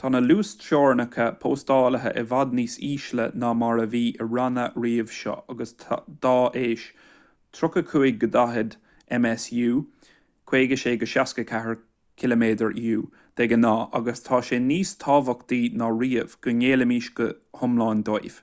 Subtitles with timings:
[0.00, 5.14] tá na luasteorainneacha postáilte i bhfad níos ísle ná mar a bhí i ranna roimhe
[5.16, 5.72] seo agus
[6.26, 6.84] dá éis—
[7.62, 8.76] 35-40
[9.24, 9.72] msu
[10.54, 11.76] 56-64
[12.24, 13.00] km/u
[13.40, 17.28] de ghnáth— agus tá sé níos tábhachtaí ná riamh go ngéillfimis go
[17.62, 18.38] hiomlán dóibh